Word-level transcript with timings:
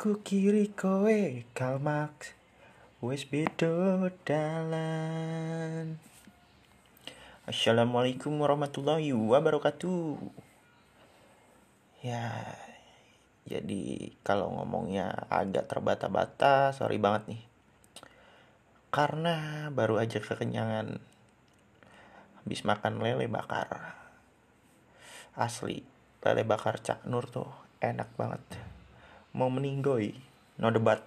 Aku 0.00 0.24
kiri 0.24 0.72
kowe 0.72 1.44
Kalmax 1.52 2.32
Wis 3.04 3.28
bedo 3.28 4.08
dalan. 4.24 6.00
Assalamualaikum 7.44 8.32
warahmatullahi 8.40 9.12
wabarakatuh. 9.12 10.16
Ya 12.00 12.32
Jadi 13.44 14.16
kalau 14.24 14.48
ngomongnya 14.56 15.28
agak 15.28 15.68
terbata-bata 15.68 16.72
Sorry 16.72 16.96
banget 16.96 17.36
nih. 17.36 17.42
Karena 18.88 19.68
baru 19.68 20.00
aja 20.00 20.16
kekenyangan. 20.16 20.96
Habis 22.40 22.64
makan 22.64 23.04
lele 23.04 23.28
bakar. 23.28 24.00
Asli 25.36 25.84
Lele 26.24 26.48
bakar 26.48 26.80
Cak 26.80 27.04
Nur 27.04 27.28
tuh 27.28 27.52
enak 27.84 28.08
banget 28.16 28.40
mau 29.36 29.48
meninggoy 29.48 30.16
no 30.58 30.68
debat. 30.74 31.02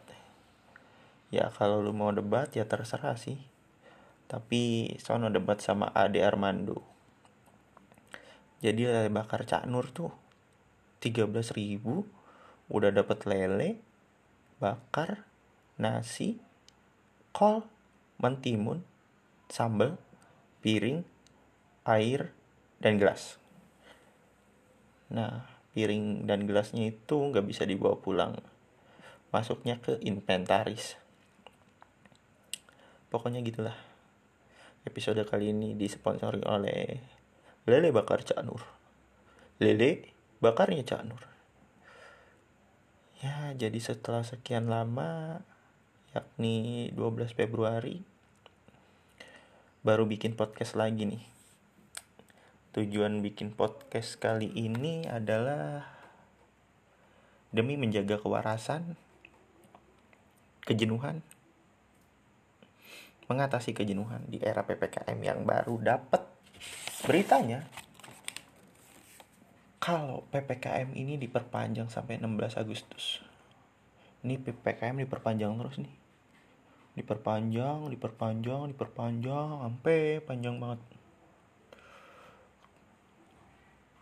Ya 1.34 1.50
kalau 1.54 1.82
lu 1.82 1.92
mau 1.92 2.14
debat 2.14 2.50
ya 2.54 2.66
terserah 2.66 3.18
sih. 3.18 3.42
Tapi 4.30 4.94
sono 4.98 5.30
debat 5.30 5.62
sama 5.62 5.92
Ade 5.94 6.24
Armando. 6.24 6.82
Jadi 8.64 8.88
lele 8.88 9.12
bakar 9.12 9.44
Cak 9.44 9.68
Nur 9.68 9.92
tuh 9.92 10.14
13.000 11.04 11.52
ribu 11.60 12.08
udah 12.72 12.90
dapet 12.96 13.28
lele 13.28 13.76
bakar 14.64 15.28
nasi 15.76 16.40
kol 17.36 17.68
mentimun 18.24 18.88
sambal 19.52 20.00
piring 20.64 21.04
air 21.84 22.32
dan 22.80 22.96
gelas. 22.96 23.36
Nah 25.12 25.53
piring 25.74 26.30
dan 26.30 26.46
gelasnya 26.46 26.94
itu 26.94 27.18
nggak 27.18 27.46
bisa 27.50 27.66
dibawa 27.66 27.98
pulang. 27.98 28.38
Masuknya 29.34 29.82
ke 29.82 29.98
inventaris. 30.06 30.96
Pokoknya 33.10 33.42
gitulah. 33.42 33.76
Episode 34.86 35.26
kali 35.26 35.50
ini 35.50 35.74
disponsori 35.74 36.46
oleh 36.46 37.02
lele 37.66 37.90
bakar 37.90 38.22
Cak 38.22 38.46
Nur. 38.46 38.62
Lele 39.58 40.14
bakarnya 40.38 40.86
Cak 40.86 41.02
Nur. 41.10 41.24
Ya 43.24 43.56
jadi 43.56 43.80
setelah 43.80 44.22
sekian 44.22 44.68
lama 44.68 45.42
yakni 46.14 46.92
12 46.94 47.34
Februari 47.34 48.06
baru 49.82 50.06
bikin 50.06 50.38
podcast 50.38 50.78
lagi 50.78 51.10
nih 51.10 51.33
Tujuan 52.74 53.22
bikin 53.22 53.54
podcast 53.54 54.18
kali 54.18 54.50
ini 54.50 55.06
adalah 55.06 55.86
demi 57.54 57.78
menjaga 57.78 58.18
kewarasan, 58.18 58.98
kejenuhan, 60.66 61.22
mengatasi 63.30 63.78
kejenuhan 63.78 64.25
di 64.25 64.42
era 64.42 64.66
PPKM 64.66 65.22
yang 65.22 65.46
baru 65.46 65.78
dapat 65.86 66.25
beritanya 67.06 67.70
kalau 69.78 70.26
PPKM 70.34 70.97
ini 70.97 71.22
diperpanjang 71.22 71.94
sampai 71.94 72.18
16 72.18 72.58
Agustus. 72.58 73.22
Ini 74.26 74.42
PPKM 74.42 74.97
diperpanjang 75.06 75.62
terus 75.62 75.78
nih. 75.78 75.94
Diperpanjang, 76.97 77.94
diperpanjang, 77.94 78.74
diperpanjang 78.74 79.62
sampai 79.62 80.26
panjang 80.26 80.58
banget 80.58 81.03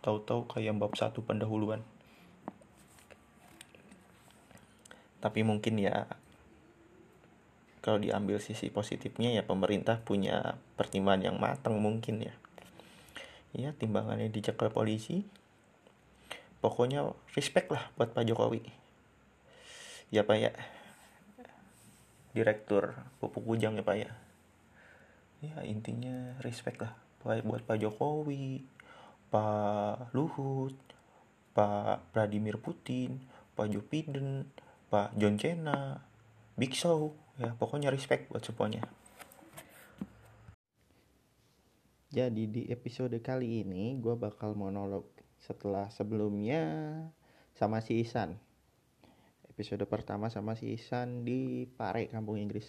tahu-tahu 0.02 0.50
kayak 0.50 0.74
bab 0.76 0.92
satu 0.98 1.22
pendahuluan. 1.22 1.80
Tapi 5.22 5.46
mungkin 5.46 5.78
ya 5.78 6.10
kalau 7.82 8.02
diambil 8.02 8.42
sisi 8.42 8.70
positifnya 8.70 9.30
ya 9.30 9.42
pemerintah 9.46 10.02
punya 10.02 10.58
pertimbangan 10.74 11.30
yang 11.30 11.36
matang 11.38 11.78
mungkin 11.78 12.26
ya. 12.26 12.34
Ya 13.54 13.70
timbangannya 13.74 14.30
dicekal 14.30 14.74
polisi. 14.74 15.22
Pokoknya 16.58 17.06
respect 17.34 17.70
lah 17.70 17.90
buat 17.94 18.14
Pak 18.14 18.26
Jokowi. 18.26 18.62
Ya 20.10 20.26
Pak 20.26 20.36
ya. 20.38 20.50
Direktur 22.34 22.98
pupuk 23.22 23.46
Ujang 23.46 23.78
ya 23.78 23.84
Pak 23.86 23.96
ya. 23.98 24.10
Ya 25.42 25.58
intinya 25.66 26.38
respect 26.42 26.82
lah 26.82 26.94
buat 27.22 27.62
Pak 27.62 27.78
Jokowi 27.78 28.66
Pak 29.32 30.12
Luhut, 30.12 30.76
Pak 31.56 32.12
Vladimir 32.12 32.60
Putin, 32.60 33.16
Pak 33.56 33.72
Joe 33.72 33.80
Biden, 33.80 34.44
Pak 34.92 35.16
John 35.16 35.40
Cena, 35.40 36.04
Big 36.52 36.76
Show, 36.76 37.16
ya 37.40 37.56
pokoknya 37.56 37.88
respect 37.88 38.28
buat 38.28 38.44
semuanya. 38.44 38.84
Jadi 42.12 42.44
di 42.44 42.62
episode 42.68 43.16
kali 43.24 43.64
ini 43.64 43.96
gue 43.96 44.12
bakal 44.20 44.52
monolog 44.52 45.08
setelah 45.40 45.88
sebelumnya 45.88 46.68
sama 47.56 47.80
si 47.80 48.04
Isan. 48.04 48.36
Episode 49.48 49.88
pertama 49.88 50.28
sama 50.28 50.52
si 50.60 50.76
Isan 50.76 51.24
di 51.24 51.64
Pare, 51.64 52.12
Kampung 52.12 52.36
Inggris. 52.36 52.68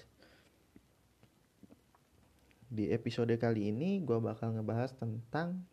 Di 2.71 2.87
episode 2.95 3.35
kali 3.35 3.67
ini 3.67 3.99
gue 3.99 4.15
bakal 4.23 4.55
ngebahas 4.55 4.95
tentang 4.95 5.67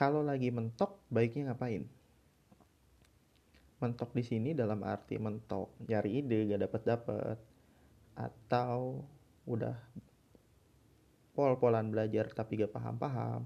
kalau 0.00 0.24
lagi 0.24 0.48
mentok 0.48 0.96
baiknya 1.12 1.52
ngapain? 1.52 1.84
Mentok 3.84 4.16
di 4.16 4.24
sini 4.24 4.56
dalam 4.56 4.80
arti 4.80 5.20
mentok 5.20 5.76
nyari 5.84 6.24
ide 6.24 6.48
gak 6.48 6.64
dapat 6.64 6.82
dapat 6.88 7.36
atau 8.16 9.04
udah 9.44 9.76
pol-polan 11.36 11.92
belajar 11.92 12.32
tapi 12.32 12.64
gak 12.64 12.72
paham-paham 12.72 13.44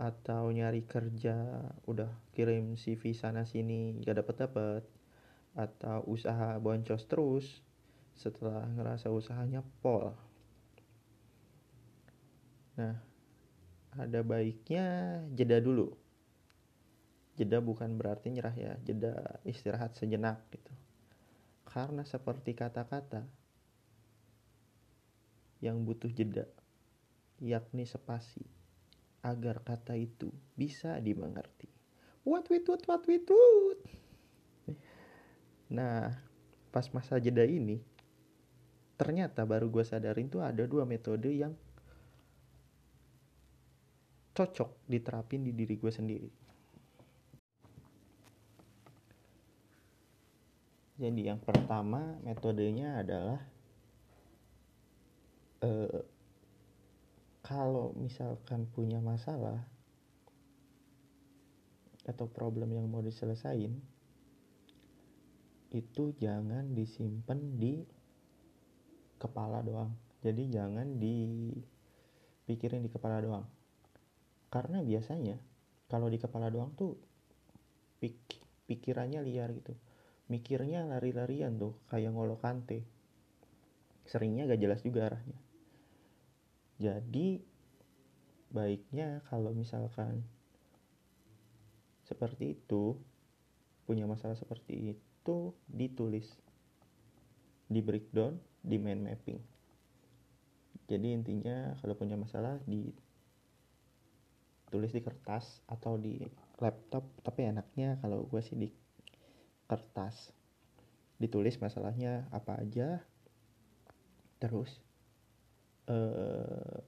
atau 0.00 0.48
nyari 0.48 0.88
kerja 0.88 1.36
udah 1.84 2.16
kirim 2.32 2.72
CV 2.80 3.12
sana 3.12 3.44
sini 3.44 4.00
gak 4.00 4.24
dapat 4.24 4.48
dapat 4.48 4.82
atau 5.52 6.00
usaha 6.08 6.56
boncos 6.56 7.04
terus 7.04 7.60
setelah 8.16 8.64
ngerasa 8.72 9.12
usahanya 9.12 9.60
pol. 9.84 10.16
Nah, 12.80 13.07
ada 13.96 14.20
baiknya 14.20 15.20
jeda 15.32 15.62
dulu. 15.62 15.94
Jeda 17.38 17.62
bukan 17.62 17.94
berarti 17.94 18.34
nyerah 18.34 18.56
ya, 18.58 18.72
jeda 18.82 19.40
istirahat 19.46 19.94
sejenak 19.94 20.42
gitu. 20.50 20.74
Karena 21.64 22.02
seperti 22.02 22.52
kata-kata 22.52 23.22
yang 25.62 25.86
butuh 25.86 26.10
jeda, 26.10 26.50
yakni 27.38 27.86
spasi, 27.86 28.42
agar 29.22 29.62
kata 29.62 29.94
itu 29.94 30.30
bisa 30.58 30.98
dimengerti. 30.98 31.70
What 32.26 32.50
wit 32.50 32.66
what 32.66 32.82
what 32.90 33.06
wit 33.06 33.26
what. 33.30 33.80
Nah, 35.68 36.16
pas 36.72 36.86
masa 36.96 37.20
jeda 37.20 37.44
ini, 37.44 37.78
ternyata 38.96 39.44
baru 39.44 39.70
gue 39.70 39.84
sadarin 39.84 40.26
tuh 40.26 40.42
ada 40.42 40.64
dua 40.64 40.88
metode 40.88 41.28
yang 41.30 41.52
cocok 44.38 44.86
diterapin 44.86 45.42
di 45.42 45.50
diri 45.50 45.74
gue 45.74 45.90
sendiri. 45.90 46.30
Jadi 50.94 51.26
yang 51.26 51.42
pertama 51.42 52.14
metodenya 52.22 53.02
adalah 53.02 53.42
eh, 55.66 56.06
kalau 57.42 57.90
misalkan 57.98 58.70
punya 58.70 59.02
masalah 59.02 59.58
atau 62.06 62.30
problem 62.30 62.70
yang 62.78 62.86
mau 62.86 63.02
diselesain 63.02 63.74
itu 65.74 66.14
jangan 66.22 66.78
disimpan 66.78 67.58
di 67.58 67.82
kepala 69.18 69.66
doang. 69.66 69.90
Jadi 70.22 70.46
jangan 70.46 70.94
dipikirin 70.98 72.86
di 72.86 72.90
kepala 72.90 73.18
doang 73.18 73.57
karena 74.48 74.80
biasanya 74.80 75.36
kalau 75.88 76.08
di 76.08 76.20
kepala 76.20 76.48
doang 76.52 76.72
tuh 76.76 76.96
pik 78.00 78.16
pikirannya 78.68 79.24
liar 79.24 79.52
gitu. 79.56 79.72
Mikirnya 80.28 80.84
lari-larian 80.84 81.56
tuh 81.56 81.80
kayak 81.88 82.12
ngolo 82.12 82.36
kante. 82.36 82.84
Seringnya 84.04 84.44
gak 84.44 84.60
jelas 84.60 84.80
juga 84.84 85.08
arahnya. 85.08 85.40
Jadi 86.76 87.40
baiknya 88.52 89.24
kalau 89.28 89.56
misalkan 89.56 90.24
seperti 92.04 92.56
itu 92.56 92.96
punya 93.88 94.04
masalah 94.04 94.36
seperti 94.36 94.96
itu 94.96 95.56
ditulis. 95.64 96.28
Di 97.68 97.80
breakdown 97.80 98.36
di 98.60 98.76
mind 98.76 99.04
mapping. 99.04 99.40
Jadi 100.88 101.08
intinya 101.12 101.76
kalau 101.80 101.96
punya 101.96 102.16
masalah 102.16 102.60
di 102.64 102.92
tulis 104.68 104.92
di 104.92 105.00
kertas 105.00 105.64
atau 105.68 105.96
di 105.96 106.20
laptop 106.60 107.04
tapi 107.24 107.48
enaknya 107.48 107.96
kalau 108.00 108.24
gue 108.28 108.40
sih 108.40 108.56
di 108.56 108.68
kertas. 109.68 110.32
Ditulis 111.18 111.58
masalahnya 111.58 112.30
apa 112.30 112.62
aja 112.62 113.02
terus 114.38 114.70
eh, 115.90 116.78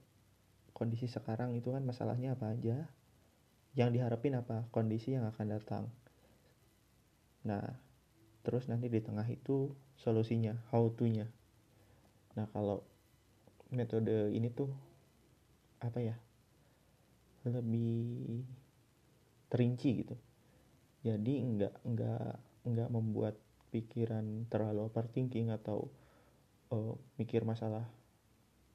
kondisi 0.70 1.10
sekarang 1.10 1.58
itu 1.58 1.74
kan 1.74 1.82
masalahnya 1.82 2.38
apa 2.38 2.54
aja 2.54 2.86
yang 3.74 3.90
diharapin 3.90 4.38
apa 4.38 4.70
kondisi 4.70 5.18
yang 5.18 5.26
akan 5.26 5.46
datang. 5.50 5.84
Nah 7.42 7.90
terus 8.40 8.68
nanti 8.72 8.88
di 8.88 9.00
tengah 9.04 9.26
itu 9.28 9.72
solusinya 10.00 10.56
how 10.72 10.88
to 10.96 11.04
nya 11.04 11.28
nah 12.32 12.48
kalau 12.56 12.80
metode 13.68 14.32
ini 14.32 14.48
tuh 14.48 14.70
apa 15.82 15.98
ya 16.00 16.16
lebih 17.48 18.44
terinci 19.48 20.04
gitu. 20.04 20.16
Jadi 21.00 21.40
nggak 21.40 21.74
nggak 21.84 22.32
nggak 22.68 22.88
membuat 22.92 23.40
pikiran 23.72 24.46
terlalu 24.52 24.90
overthinking 24.90 25.48
atau 25.48 25.88
uh, 26.74 26.94
mikir 27.16 27.46
masalah 27.46 27.86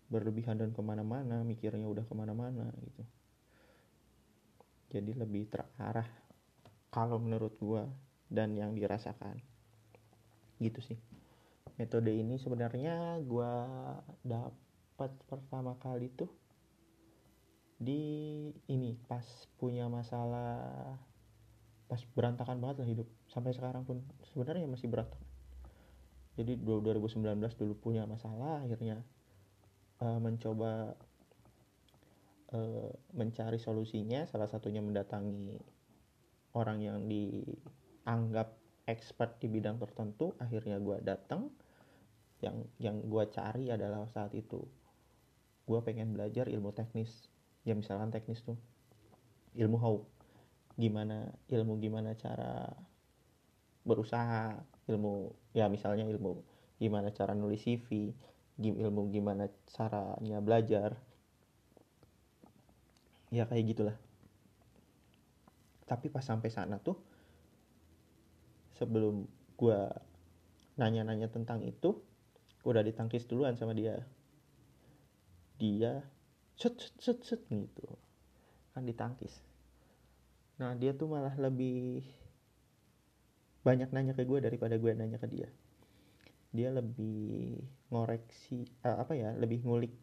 berlebihan 0.09 0.57
dan 0.57 0.69
ke 0.69 0.81
mana-mana 0.85 1.41
mikirnya 1.41 1.85
udah 1.85 2.06
ke 2.06 2.13
mana-mana 2.13 2.69
gitu. 2.81 3.03
Jadi 4.95 5.12
lebih 5.17 5.50
terarah 5.50 6.07
kalau 6.94 7.19
menurut 7.19 7.53
gua 7.59 7.85
dan 8.31 8.56
yang 8.56 8.73
dirasakan. 8.73 9.38
Gitu 10.62 10.79
sih. 10.81 11.00
Metode 11.75 12.15
ini 12.15 12.39
sebenarnya 12.39 13.19
gua 13.25 13.67
dapat 14.23 15.12
pertama 15.27 15.75
kali 15.75 16.07
tuh 16.15 16.44
di 17.75 18.01
ini 18.72 18.95
pas 19.06 19.24
punya 19.60 19.92
masalah 19.92 20.95
pas 21.86 22.01
berantakan 22.18 22.57
banget 22.63 22.81
lah 22.81 22.89
hidup 22.89 23.07
sampai 23.30 23.54
sekarang 23.54 23.86
pun 23.86 24.01
sebenarnya 24.31 24.66
masih 24.66 24.89
berantakan. 24.89 25.27
Jadi 26.36 26.60
2019 26.60 27.22
dulu 27.56 27.74
punya 27.80 28.04
masalah 28.04 28.63
akhirnya 28.63 29.00
uh, 30.04 30.19
mencoba 30.19 30.98
uh, 32.51 32.92
mencari 33.16 33.62
solusinya. 33.62 34.27
Salah 34.27 34.50
satunya 34.50 34.83
mendatangi 34.83 35.56
orang 36.57 36.80
yang 36.83 36.98
dianggap 37.07 38.56
expert 38.89 39.39
di 39.39 39.48
bidang 39.48 39.80
tertentu. 39.80 40.36
Akhirnya 40.42 40.81
gue 40.81 41.00
datang 41.06 41.54
yang 42.44 42.68
yang 42.81 43.00
gue 43.00 43.24
cari 43.31 43.72
adalah 43.72 44.04
saat 44.12 44.36
itu 44.36 44.60
gue 45.66 45.80
pengen 45.81 46.13
belajar 46.13 46.45
ilmu 46.45 46.69
teknis 46.77 47.10
ya 47.65 47.73
misalkan 47.73 48.13
teknis 48.13 48.45
tuh. 48.45 48.56
Ilmu 49.57 49.77
how. 49.81 49.95
Gimana 50.77 51.33
ilmu 51.50 51.81
gimana 51.81 52.13
cara 52.13 52.69
berusaha 53.85 54.59
ilmu 54.85 55.33
ya 55.57 55.69
misalnya 55.69 56.06
ilmu 56.06 56.41
gimana 56.77 57.13
cara 57.15 57.31
nulis 57.33 57.63
CV 57.63 58.13
ilmu 58.62 59.12
gimana 59.12 59.50
caranya 59.73 60.39
belajar. 60.39 60.95
Ya 63.33 63.50
kayak 63.50 63.65
gitulah. 63.75 63.97
Tapi 65.89 66.07
pas 66.07 66.23
sampai 66.23 66.53
sana 66.53 66.79
tuh 66.79 66.97
sebelum 68.75 69.25
gue 69.56 69.79
nanya-nanya 70.75 71.31
tentang 71.31 71.63
itu 71.63 71.95
udah 72.67 72.83
ditangkis 72.83 73.27
duluan 73.29 73.56
sama 73.56 73.71
dia. 73.71 74.03
Dia 75.56 76.03
set 76.56 76.75
set 76.80 76.96
set 77.04 77.19
set 77.24 77.42
gitu. 77.52 77.86
Kan 78.72 78.88
ditangkis. 78.88 79.44
Nah 80.60 80.75
dia 80.75 80.96
tuh 80.96 81.12
malah 81.12 81.36
lebih 81.36 82.04
banyak 83.66 83.90
nanya 83.92 84.13
ke 84.13 84.24
gue 84.24 84.40
daripada 84.40 84.80
gue 84.80 84.92
nanya 84.96 85.19
ke 85.19 85.28
dia. 85.28 85.50
Dia 86.56 86.72
lebih 86.72 87.60
ngoreksi 87.92 88.63
uh, 88.88 89.04
apa 89.04 89.18
ya 89.18 89.36
lebih 89.36 89.68
ngulik 89.68 89.96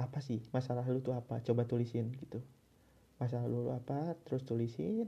apa 0.00 0.18
sih? 0.24 0.40
Masalah 0.50 0.86
lu 0.88 1.04
tuh 1.04 1.12
apa? 1.14 1.44
Coba 1.44 1.68
tulisin 1.68 2.14
gitu. 2.16 2.40
Masalah 3.20 3.46
lu 3.46 3.68
apa? 3.68 4.16
Terus 4.24 4.42
tulisin. 4.48 5.06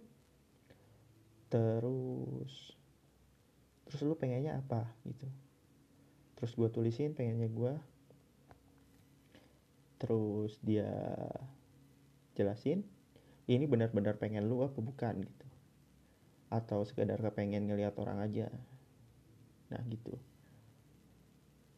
Terus 1.49 2.77
terus 3.89 4.01
lu 4.05 4.19
pengennya 4.19 4.61
apa? 4.61 4.85
Gitu. 5.07 5.27
Terus 6.37 6.53
gue 6.53 6.69
tulisin 6.69 7.17
pengennya 7.17 7.49
gue 7.49 7.75
terus 9.97 10.61
dia 10.61 10.89
jelasin 12.37 12.85
ini 13.47 13.65
benar-benar 13.71 14.19
pengen 14.19 14.51
lu 14.51 14.67
apa 14.67 14.83
bukan 14.83 15.23
gitu. 15.23 15.47
Atau 16.51 16.83
sekedar 16.83 17.19
kepengen 17.23 17.71
ngelihat 17.71 17.95
orang 18.03 18.19
aja. 18.19 18.51
Nah 19.71 19.83
gitu. 19.87 20.19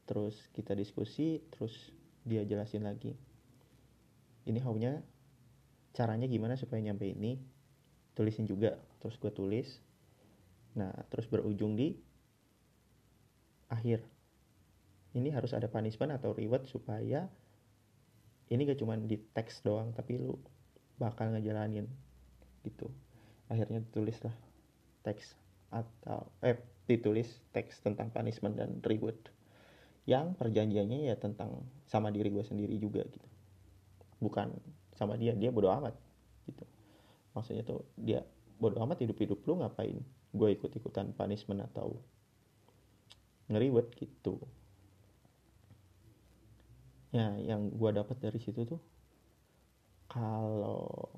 Terus 0.09 0.49
kita 0.57 0.73
diskusi 0.73 1.45
terus 1.53 1.93
dia 2.25 2.41
jelasin 2.49 2.89
lagi. 2.89 3.13
Ini 4.49 4.65
haunya 4.65 5.05
caranya 5.93 6.25
gimana 6.25 6.57
supaya 6.57 6.81
nyampe 6.81 7.05
ini? 7.05 7.37
Tulisin 8.17 8.49
juga 8.49 8.81
terus 9.05 9.21
gue 9.21 9.29
tulis. 9.29 9.69
Nah 10.73 10.93
terus 11.13 11.29
berujung 11.29 11.77
di 11.77 12.01
akhir. 13.69 14.01
Ini 15.13 15.37
harus 15.37 15.53
ada 15.53 15.69
punishment 15.69 16.17
atau 16.17 16.33
reward 16.33 16.65
supaya 16.65 17.29
ini 18.49 18.69
gak 18.69 18.81
cuma 18.81 18.97
di 18.97 19.17
teks 19.37 19.61
doang 19.65 19.93
tapi 19.93 20.17
lu 20.21 20.37
bakal 20.99 21.31
ngejalanin 21.33 21.87
gitu. 22.65 22.91
Akhirnya 23.49 23.81
ditulislah 23.81 24.35
teks 25.05 25.37
atau 25.69 26.29
eh 26.41 26.59
ditulis 26.89 27.29
teks 27.53 27.85
tentang 27.85 28.09
punishment 28.09 28.57
dan 28.57 28.81
reward. 28.85 29.17
Yang 30.09 30.41
perjanjiannya 30.41 31.13
ya 31.13 31.17
tentang 31.21 31.69
sama 31.85 32.09
diri 32.09 32.33
gue 32.33 32.45
sendiri 32.45 32.81
juga 32.81 33.05
gitu. 33.05 33.29
Bukan 34.19 34.49
sama 34.97 35.21
dia 35.21 35.37
dia 35.37 35.53
bodoh 35.53 35.71
amat 35.71 35.95
gitu. 36.49 36.65
Maksudnya 37.37 37.63
tuh 37.63 37.85
dia 37.95 38.25
bodoh 38.59 38.81
amat 38.83 39.05
hidup 39.05 39.17
hidup 39.21 39.39
lu 39.47 39.61
ngapain 39.63 40.03
gue 40.35 40.49
ikut 40.53 40.71
ikutan 40.77 41.15
punishment 41.17 41.65
atau 41.73 41.97
ngeriwet 43.49 43.97
gitu 43.97 44.37
ya 47.09 47.33
yang 47.41 47.73
gue 47.73 47.91
dapat 47.93 48.17
dari 48.21 48.37
situ 48.37 48.69
tuh 48.69 48.81
kalau 50.09 51.09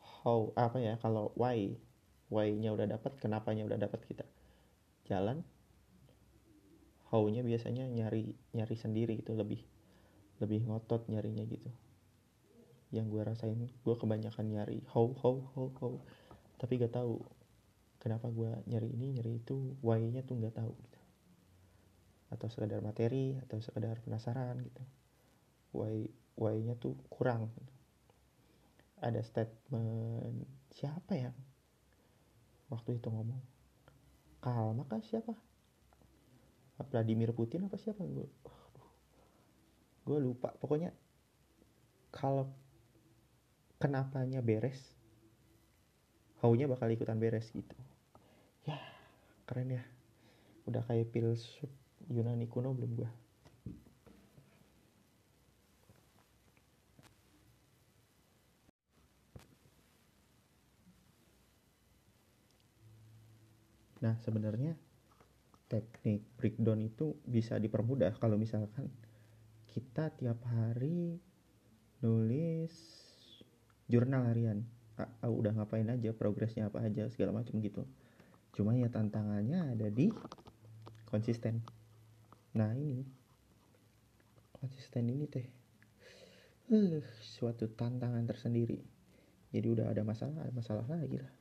how 0.00 0.52
apa 0.56 0.80
ya 0.80 0.94
kalau 1.00 1.32
why 1.36 1.76
why-nya 2.28 2.72
udah 2.72 2.88
dapat 2.88 3.16
kenapanya 3.20 3.64
udah 3.64 3.80
dapat 3.80 4.04
kita 4.04 4.24
jalan 5.08 5.40
how-nya 7.08 7.40
biasanya 7.40 7.88
nyari 7.88 8.36
nyari 8.52 8.76
sendiri 8.76 9.16
gitu 9.16 9.32
lebih 9.32 9.64
lebih 10.38 10.68
ngotot 10.68 11.08
nyarinya 11.08 11.42
gitu. 11.48 11.72
Yang 12.92 13.06
gue 13.12 13.22
rasain 13.24 13.60
gue 13.64 13.96
kebanyakan 13.96 14.46
nyari 14.48 14.84
how 14.92 15.08
how 15.20 15.40
how 15.56 15.68
how 15.80 15.92
tapi 16.60 16.76
gak 16.76 16.92
tahu 16.92 17.24
kenapa 17.98 18.28
gue 18.28 18.50
nyari 18.68 18.88
ini 18.92 19.18
nyari 19.18 19.40
itu 19.40 19.76
why-nya 19.80 20.22
tuh 20.22 20.38
nggak 20.38 20.56
tahu 20.58 20.72
gitu 20.74 20.97
atau 22.28 22.46
sekedar 22.52 22.84
materi 22.84 23.40
atau 23.48 23.56
sekedar 23.60 24.00
penasaran 24.04 24.60
gitu. 24.60 24.82
Why 25.72 26.08
why-nya 26.36 26.76
tuh 26.76 26.96
kurang. 27.08 27.48
Ada 29.00 29.22
statement 29.22 30.44
siapa 30.74 31.14
ya 31.16 31.30
waktu 32.68 33.00
itu 33.00 33.08
ngomong? 33.08 33.40
Kalma 34.44 34.84
kah 34.86 35.02
siapa? 35.02 35.34
Vladimir 36.78 37.34
Putin 37.34 37.66
apa 37.66 37.74
siapa? 37.80 38.06
Gue 38.06 38.28
gue 40.06 40.18
lupa. 40.20 40.54
Pokoknya 40.56 40.92
kalau 42.14 42.48
kenapanya 43.78 44.40
beres 44.40 44.80
haunya 46.38 46.70
bakal 46.70 46.86
ikutan 46.92 47.18
beres 47.18 47.50
gitu. 47.50 47.74
Ya 48.62 48.78
keren 49.48 49.74
ya. 49.74 49.82
Udah 50.68 50.84
kayak 50.86 51.10
filsuf 51.10 51.70
Yunani 52.08 52.48
kuno 52.48 52.72
belum 52.72 52.92
gue 52.96 53.10
Nah, 63.98 64.14
sebenarnya 64.22 64.78
teknik 65.66 66.22
breakdown 66.38 66.80
itu 66.86 67.18
bisa 67.26 67.58
dipermudah 67.58 68.14
kalau 68.16 68.38
misalkan 68.38 68.88
kita 69.68 70.14
tiap 70.16 70.38
hari 70.48 71.18
nulis 72.00 72.72
jurnal 73.90 74.30
harian. 74.30 74.64
Ah, 74.98 75.30
udah 75.30 75.54
ngapain 75.54 75.86
aja, 75.86 76.10
progresnya 76.10 76.70
apa 76.70 76.82
aja, 76.82 77.06
segala 77.10 77.42
macam 77.42 77.58
gitu. 77.62 77.86
Cuma 78.54 78.74
ya 78.74 78.90
tantangannya 78.90 79.76
ada 79.76 79.86
di 79.90 80.10
konsisten 81.06 81.77
nah 82.58 82.74
ini. 82.74 83.06
Konsisten 84.58 85.06
ini 85.06 85.30
teh 85.30 85.46
uh, 86.74 86.98
suatu 87.22 87.70
tantangan 87.70 88.26
tersendiri. 88.26 88.82
Jadi 89.54 89.66
udah 89.70 89.86
ada 89.86 90.02
masalah 90.02 90.42
ada 90.42 90.50
masalah 90.50 90.84
lagi 90.90 91.22
lah. 91.22 91.32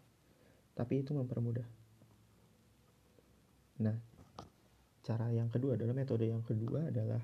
Tapi 0.78 1.02
itu 1.02 1.18
mempermudah. 1.18 1.66
Nah 3.82 3.98
cara 5.02 5.34
yang 5.34 5.50
kedua 5.50 5.80
adalah 5.80 5.96
metode 5.98 6.30
yang 6.30 6.46
kedua 6.46 6.94
adalah 6.94 7.24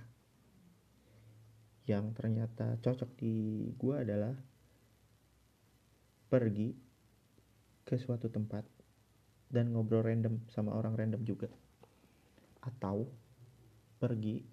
yang 1.84 2.16
ternyata 2.16 2.80
cocok 2.80 3.12
di 3.20 3.68
gua 3.76 4.08
adalah 4.08 4.34
pergi 6.32 6.72
ke 7.84 8.00
suatu 8.00 8.32
tempat 8.32 8.64
dan 9.52 9.70
ngobrol 9.70 10.02
random 10.02 10.42
sama 10.50 10.74
orang 10.74 10.98
random 10.98 11.22
juga. 11.22 11.52
Atau 12.64 13.12
pergi 14.04 14.44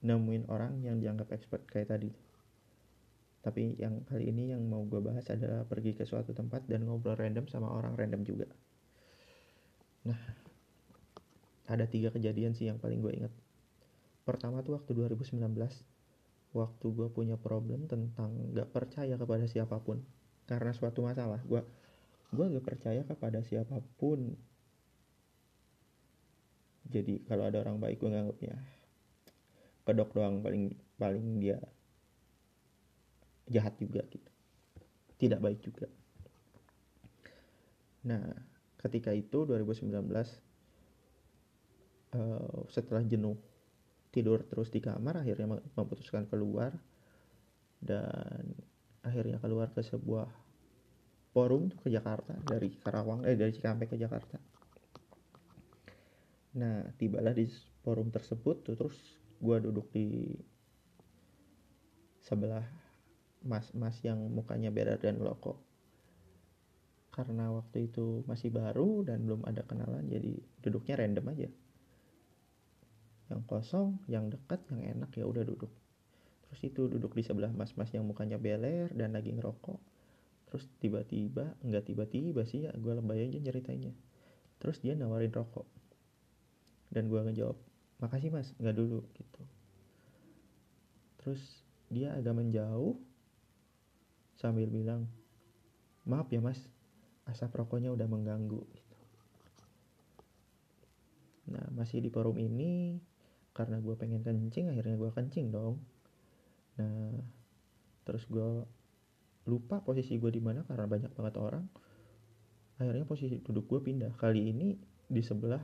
nemuin 0.00 0.48
orang 0.48 0.80
yang 0.80 0.96
dianggap 0.96 1.28
expert 1.36 1.68
kayak 1.68 1.92
tadi. 1.92 2.08
Tapi 3.44 3.76
yang 3.76 4.00
kali 4.08 4.32
ini 4.32 4.56
yang 4.56 4.64
mau 4.64 4.80
gue 4.88 5.04
bahas 5.04 5.28
adalah 5.28 5.68
pergi 5.68 5.92
ke 5.92 6.08
suatu 6.08 6.32
tempat 6.32 6.64
dan 6.64 6.88
ngobrol 6.88 7.20
random 7.20 7.44
sama 7.52 7.68
orang 7.68 7.92
random 8.00 8.24
juga. 8.24 8.48
Nah 10.08 10.16
ada 11.68 11.84
tiga 11.84 12.08
kejadian 12.08 12.56
sih 12.56 12.72
yang 12.72 12.80
paling 12.80 13.04
gue 13.04 13.12
inget 13.12 13.32
pertama 14.22 14.62
tuh 14.62 14.78
waktu 14.78 14.94
2019 14.94 15.40
waktu 16.52 16.86
gue 16.92 17.08
punya 17.10 17.34
problem 17.40 17.88
tentang 17.90 18.52
gak 18.54 18.70
percaya 18.70 19.16
kepada 19.16 19.48
siapa 19.48 19.80
pun. 19.82 20.04
Karena 20.46 20.74
suatu 20.74 21.02
masalah 21.02 21.40
gue 21.46 21.62
gue 22.32 22.44
gak 22.56 22.64
percaya 22.64 23.02
kepada 23.04 23.40
siapa 23.44 23.80
pun 24.00 24.36
jadi 26.92 27.24
kalau 27.24 27.48
ada 27.48 27.64
orang 27.64 27.80
baik 27.80 27.96
gue 27.98 28.12
nganggapnya 28.12 28.56
kedok 29.82 30.14
doang 30.14 30.44
paling 30.44 30.76
paling 31.00 31.42
dia 31.42 31.58
jahat 33.50 33.74
juga 33.80 34.04
gitu. 34.06 34.30
Tidak 35.18 35.40
baik 35.42 35.60
juga. 35.64 35.88
Nah 38.06 38.22
ketika 38.78 39.14
itu 39.14 39.46
2019 39.46 39.88
uh, 39.94 40.26
eh, 42.18 42.60
setelah 42.70 43.02
jenuh 43.06 43.38
tidur 44.12 44.44
terus 44.44 44.68
di 44.68 44.82
kamar 44.82 45.24
akhirnya 45.24 45.48
memutuskan 45.78 46.28
keluar 46.28 46.74
dan 47.80 48.52
akhirnya 49.02 49.40
keluar 49.40 49.70
ke 49.72 49.80
sebuah 49.82 50.28
forum 51.32 51.72
ke 51.80 51.88
Jakarta 51.88 52.36
dari 52.44 52.76
Karawang 52.76 53.24
eh 53.24 53.38
dari 53.38 53.56
Cikampek 53.56 53.94
ke 53.94 53.98
Jakarta 53.98 54.51
nah 56.52 56.84
tibalah 57.00 57.32
di 57.32 57.48
forum 57.80 58.12
tersebut 58.12 58.64
tuh 58.64 58.76
terus 58.76 58.96
gue 59.40 59.56
duduk 59.58 59.88
di 59.90 60.36
sebelah 62.22 62.62
mas-mas 63.42 63.98
yang 64.06 64.20
mukanya 64.30 64.70
berer 64.70 65.00
dan 65.00 65.18
loko 65.18 65.58
karena 67.12 67.52
waktu 67.52 67.92
itu 67.92 68.24
masih 68.24 68.48
baru 68.48 69.04
dan 69.04 69.24
belum 69.28 69.44
ada 69.44 69.64
kenalan 69.68 70.08
jadi 70.08 70.32
duduknya 70.64 70.96
random 70.96 71.28
aja. 71.28 71.48
Yang 73.28 73.42
kosong 73.44 74.00
yang 74.08 74.32
dekat 74.32 74.64
yang 74.72 74.96
enak 74.96 75.12
ya 75.12 75.28
udah 75.28 75.44
duduk. 75.44 75.68
Terus 76.48 76.60
itu 76.64 76.88
duduk 76.88 77.12
di 77.12 77.20
sebelah 77.20 77.52
mas-mas 77.52 77.92
yang 77.92 78.08
mukanya 78.08 78.40
beler 78.40 78.88
dan 78.96 79.12
lagi 79.12 79.28
ngerokok. 79.28 79.76
Terus 80.48 80.64
tiba-tiba 80.80 81.52
nggak 81.60 81.92
tiba-tiba 81.92 82.48
sih 82.48 82.64
ya 82.64 82.72
gue 82.72 82.92
lebay 82.96 83.28
aja 83.28 83.44
ceritainnya 83.44 83.92
terus 84.62 84.78
dia 84.78 84.94
nawarin 84.94 85.34
rokok 85.34 85.66
dan 86.92 87.08
gue 87.08 87.20
ngejawab 87.24 87.56
makasih 88.04 88.28
mas. 88.28 88.52
Nggak 88.60 88.76
dulu 88.76 89.00
gitu. 89.16 89.42
Terus 91.24 91.40
dia 91.88 92.12
agak 92.12 92.36
menjauh 92.36 93.00
sambil 94.36 94.68
bilang 94.68 95.08
maaf 96.04 96.28
ya 96.28 96.44
mas. 96.44 96.60
Asap 97.24 97.54
rokoknya 97.56 97.88
udah 97.94 98.06
mengganggu 98.06 98.60
gitu. 98.74 98.90
nah 101.42 101.62
masih 101.74 102.00
di 102.00 102.08
forum 102.08 102.38
ini 102.38 102.96
karena 103.52 103.76
gue 103.82 103.92
pengen 103.98 104.24
kencing 104.24 104.72
akhirnya 104.72 104.96
gue 105.00 105.10
kencing 105.10 105.48
dong. 105.52 105.80
Nah 106.76 107.16
terus 108.02 108.26
gue 108.26 108.66
lupa 109.46 109.82
posisi 109.82 110.18
gue 110.18 110.30
di 110.30 110.42
mana 110.42 110.66
karena 110.66 110.86
banyak 110.86 111.12
banget 111.14 111.34
orang. 111.38 111.64
Akhirnya 112.80 113.06
posisi 113.06 113.38
duduk 113.38 113.70
gue 113.70 113.80
pindah. 113.84 114.18
Kali 114.18 114.50
ini 114.50 114.74
di 115.06 115.22
sebelah 115.22 115.62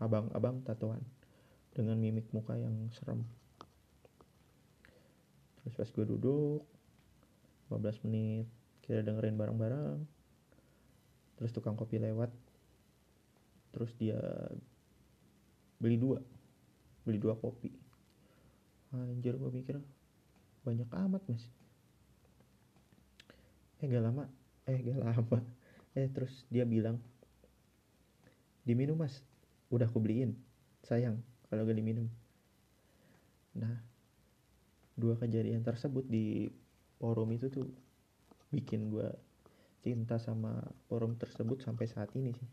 abang-abang 0.00 0.64
tatoan 0.64 1.04
dengan 1.76 2.00
mimik 2.00 2.26
muka 2.32 2.56
yang 2.56 2.88
serem. 2.96 3.22
Terus 5.60 5.76
pas 5.76 5.90
gue 5.92 6.04
duduk 6.08 6.64
15 7.68 8.04
menit 8.08 8.48
kita 8.80 9.04
dengerin 9.04 9.36
bareng-bareng. 9.36 10.02
Terus 11.38 11.52
tukang 11.52 11.76
kopi 11.76 12.00
lewat 12.00 12.32
terus 13.70 13.94
dia 13.94 14.18
beli 15.78 15.94
dua 15.94 16.18
beli 17.06 17.22
dua 17.22 17.38
kopi. 17.38 17.70
Anjir 18.90 19.38
gue 19.38 19.50
mikir 19.52 19.78
banyak 20.66 20.90
amat 20.90 21.22
mas. 21.28 21.44
Eh 23.78 23.86
gak 23.86 24.02
lama. 24.02 24.26
Eh 24.66 24.80
gak 24.80 25.00
lama. 25.00 25.38
Eh 25.90 26.06
terus 26.06 26.46
dia 26.46 26.62
bilang 26.62 27.02
diminum 28.62 28.94
mas 28.94 29.26
udah 29.70 29.86
aku 29.86 30.02
beliin 30.02 30.34
sayang 30.82 31.22
kalau 31.46 31.66
gak 31.66 31.78
diminum. 31.78 32.10
Nah 33.58 33.82
dua 34.98 35.16
kejadian 35.16 35.64
tersebut 35.64 36.04
di 36.04 36.50
forum 37.00 37.32
itu 37.32 37.48
tuh 37.48 37.66
bikin 38.52 38.90
gue 38.92 39.08
cinta 39.80 40.20
sama 40.20 40.60
forum 40.90 41.16
tersebut 41.16 41.64
sampai 41.64 41.86
saat 41.88 42.12
ini 42.18 42.36
sih. 42.36 42.50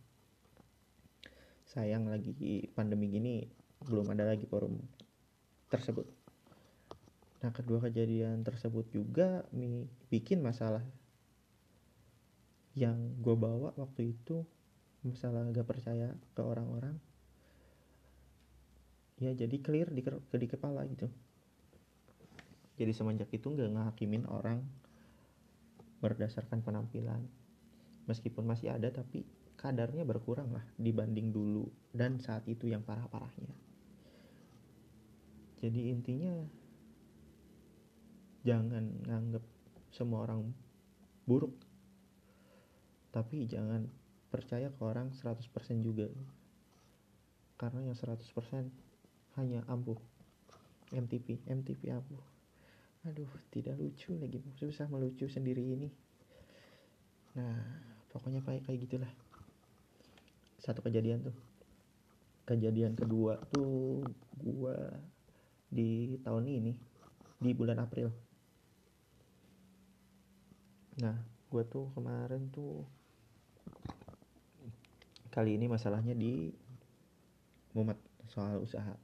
Sayang 1.67 2.07
lagi 2.07 2.71
pandemi 2.71 3.11
gini 3.11 3.43
belum 3.83 4.15
ada 4.15 4.31
lagi 4.31 4.47
forum 4.47 4.79
tersebut. 5.67 6.07
Nah 7.43 7.51
kedua 7.51 7.83
kejadian 7.83 8.41
tersebut 8.41 8.87
juga 8.89 9.43
bikin 10.07 10.41
masalah 10.41 10.81
yang 12.77 12.97
gue 13.19 13.35
bawa 13.35 13.73
waktu 13.75 14.13
itu 14.13 14.45
masalah 15.07 15.47
gak 15.49 15.67
percaya 15.67 16.11
ke 16.35 16.41
orang-orang 16.43 16.95
ya 19.17 19.33
jadi 19.33 19.57
clear 19.61 19.89
di, 19.89 20.05
ke, 20.05 20.13
di 20.13 20.47
kepala 20.47 20.85
gitu. 20.85 21.09
Jadi 22.77 22.93
semenjak 22.93 23.33
itu 23.33 23.49
nggak 23.49 23.73
ngehakimin 23.73 24.29
orang 24.29 24.61
berdasarkan 25.97 26.61
penampilan. 26.61 27.25
Meskipun 28.05 28.45
masih 28.45 28.69
ada 28.69 28.93
tapi 28.93 29.25
kadarnya 29.57 30.05
berkurang 30.05 30.53
lah 30.53 30.61
dibanding 30.77 31.33
dulu 31.33 31.65
dan 31.89 32.21
saat 32.21 32.45
itu 32.45 32.69
yang 32.69 32.85
parah-parahnya. 32.85 33.49
Jadi 35.57 35.89
intinya 35.89 36.37
jangan 38.45 39.01
nganggep 39.09 39.41
semua 39.89 40.29
orang 40.29 40.53
buruk 41.25 41.57
tapi 43.09 43.49
jangan 43.49 43.89
percaya 44.27 44.67
ke 44.71 44.81
orang 44.83 45.11
100% 45.15 45.43
juga. 45.81 46.11
Karena 47.57 47.89
yang 47.89 47.97
100% 47.97 48.21
hanya 49.39 49.65
ampuh. 49.67 49.97
MTP 50.93 51.43
MTP 51.47 51.91
ampuh. 51.91 52.23
Aduh 53.07 53.29
tidak 53.51 53.75
lucu 53.75 54.15
lagi. 54.15 54.39
Susah 54.55 54.87
melucu 54.87 55.27
sendiri 55.27 55.63
ini. 55.63 55.89
Nah 57.35 57.59
pokoknya 58.11 58.43
kayak 58.43 58.67
kayak 58.67 58.79
gitulah. 58.87 59.11
Satu 60.63 60.79
kejadian 60.83 61.27
tuh. 61.27 61.35
Kejadian 62.47 62.95
kedua 62.95 63.43
tuh 63.51 64.03
gua 64.39 64.75
di 65.67 66.15
tahun 66.23 66.47
ini 66.47 66.73
di 67.43 67.51
bulan 67.51 67.83
April. 67.83 68.07
Nah 71.03 71.15
gue 71.47 71.63
tuh 71.67 71.87
kemarin 71.95 72.51
tuh 72.51 72.83
kali 75.29 75.59
ini 75.59 75.69
masalahnya 75.69 76.15
di 76.15 76.51
mumet 77.75 77.99
soal 78.31 78.59
usaha. 78.63 78.95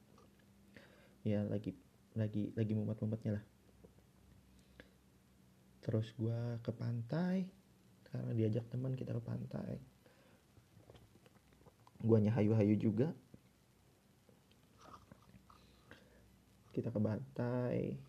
Ya 1.24 1.46
lagi 1.48 1.76
lagi 2.18 2.52
lagi 2.58 2.74
mumet-mumetnya 2.76 3.40
lah. 3.40 3.46
Terus 5.84 6.10
gue 6.16 6.40
ke 6.64 6.72
pantai 6.72 7.48
karena 8.08 8.32
diajak 8.34 8.66
teman 8.72 8.96
kita 8.96 9.14
ke 9.14 9.24
pantai. 9.24 9.78
Guanya 12.04 12.36
hayu-hayu 12.36 12.76
juga. 12.76 13.16
Kita 16.74 16.90
ke 16.90 16.98
Bantai 16.98 18.02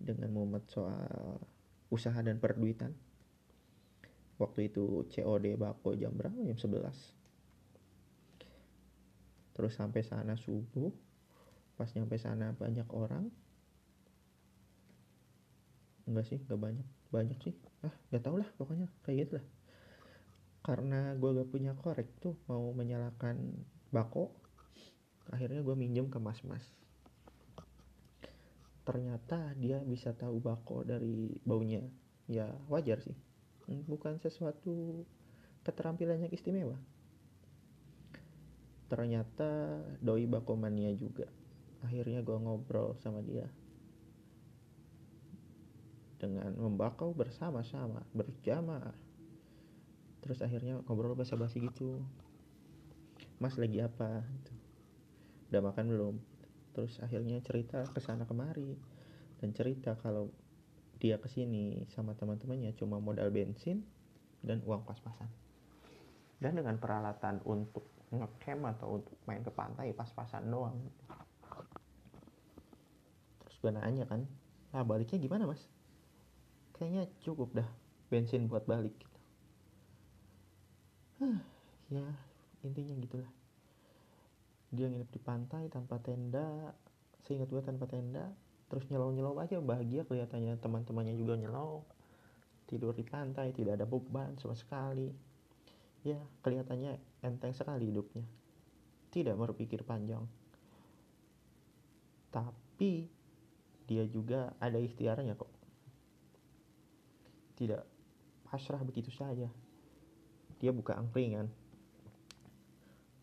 dengan 0.00 0.32
mumet 0.32 0.64
soal 0.72 1.36
usaha 1.92 2.16
dan 2.24 2.40
perduitan. 2.40 2.96
Waktu 4.40 4.72
itu 4.72 5.04
COD 5.12 5.60
bako 5.60 6.00
jam 6.00 6.16
berapa? 6.16 6.40
Jam 6.40 6.56
11 6.56 7.25
terus 9.56 9.72
sampai 9.72 10.04
sana 10.04 10.36
subuh 10.36 10.92
pas 11.80 11.88
nyampe 11.96 12.20
sana 12.20 12.52
banyak 12.52 12.84
orang. 12.92 13.32
Enggak 16.04 16.28
sih 16.28 16.40
enggak 16.44 16.60
banyak. 16.60 16.88
Banyak 17.08 17.38
sih. 17.40 17.56
Ah 17.80 17.92
nggak 18.12 18.22
tau 18.24 18.36
lah 18.36 18.48
pokoknya 18.60 18.88
kayak 19.04 19.16
gitu 19.24 19.32
lah. 19.40 19.46
Karena 20.60 21.14
gue 21.14 21.30
gak 21.30 21.50
punya 21.54 21.78
korek 21.78 22.10
tuh 22.18 22.34
mau 22.50 22.74
menyalakan 22.74 23.54
bako 23.94 24.34
akhirnya 25.30 25.62
gue 25.62 25.76
minjem 25.78 26.10
ke 26.10 26.18
mas-mas. 26.18 26.66
Ternyata 28.82 29.54
dia 29.56 29.78
bisa 29.86 30.10
tahu 30.12 30.42
bako 30.42 30.82
dari 30.82 31.38
baunya. 31.46 31.86
Ya 32.26 32.50
wajar 32.66 32.98
sih. 32.98 33.14
Bukan 33.66 34.18
sesuatu 34.18 35.06
keterampilan 35.62 36.26
yang 36.26 36.32
istimewa 36.34 36.78
ternyata 38.86 39.82
doi 39.98 40.26
bako 40.30 40.54
mania 40.54 40.94
juga. 40.94 41.26
Akhirnya 41.82 42.22
gue 42.22 42.38
ngobrol 42.38 42.94
sama 43.02 43.22
dia. 43.22 43.46
Dengan 46.16 46.54
membakau 46.56 47.12
bersama-sama 47.12 48.02
berjamaah. 48.16 48.94
Terus 50.24 50.42
akhirnya 50.42 50.80
ngobrol 50.86 51.14
basa-basi 51.14 51.62
gitu. 51.62 52.02
Mas 53.38 53.60
lagi 53.60 53.84
apa? 53.84 54.24
Gitu. 54.24 54.52
udah 55.46 55.62
makan 55.62 55.86
belum? 55.86 56.14
Terus 56.74 56.98
akhirnya 56.98 57.38
cerita 57.44 57.84
ke 57.86 58.00
sana 58.02 58.26
kemari. 58.26 58.74
Dan 59.38 59.52
cerita 59.52 59.94
kalau 60.00 60.32
dia 60.96 61.20
ke 61.20 61.28
sini 61.28 61.84
sama 61.92 62.16
teman-temannya 62.16 62.72
cuma 62.72 62.96
modal 62.96 63.28
bensin 63.28 63.84
dan 64.40 64.64
uang 64.64 64.88
pas-pasan. 64.88 65.28
Dan 66.40 66.56
dengan 66.56 66.80
peralatan 66.80 67.44
untuk 67.44 67.95
ngecamp 68.14 68.62
atau 68.76 69.02
untuk 69.02 69.16
main 69.26 69.42
ke 69.42 69.50
pantai 69.50 69.90
pas-pasan 69.90 70.46
doang. 70.46 70.78
Terus 73.46 73.56
gue 73.62 73.72
nanya 73.74 74.06
kan 74.06 74.22
nah 74.74 74.84
baliknya 74.84 75.16
gimana 75.16 75.48
mas? 75.48 75.62
Kayaknya 76.76 77.08
cukup 77.24 77.56
dah 77.56 77.68
bensin 78.12 78.46
buat 78.46 78.68
balik 78.68 78.92
gitu. 78.92 79.18
Huh, 81.24 81.40
ya 81.88 82.06
intinya 82.60 82.94
gitulah. 83.00 83.32
Dia 84.70 84.92
nginep 84.92 85.10
di 85.10 85.20
pantai 85.22 85.72
tanpa 85.72 85.96
tenda 86.02 86.76
seingat 87.26 87.50
gue 87.50 87.62
tanpa 87.64 87.90
tenda 87.90 88.30
terus 88.70 88.86
nyelau-nyelau 88.90 89.34
aja 89.42 89.58
bahagia 89.58 90.06
kelihatannya 90.06 90.58
teman-temannya 90.62 91.14
juga 91.18 91.34
nyelau 91.38 91.82
tidur 92.66 92.94
di 92.94 93.06
pantai 93.06 93.54
tidak 93.54 93.82
ada 93.82 93.86
beban 93.86 94.34
sama 94.38 94.54
sekali 94.54 95.10
ya 96.06 96.22
kelihatannya 96.46 97.02
enteng 97.26 97.50
sekali 97.50 97.90
hidupnya. 97.90 98.22
Tidak 99.10 99.34
berpikir 99.34 99.82
panjang. 99.82 100.22
Tapi 102.30 103.10
dia 103.90 104.06
juga 104.06 104.54
ada 104.62 104.78
ikhtiarnya 104.78 105.34
kok. 105.34 105.50
Tidak 107.58 107.82
pasrah 108.46 108.86
begitu 108.86 109.10
saja. 109.10 109.50
Dia 110.62 110.70
buka 110.70 110.94
angkringan. 110.94 111.50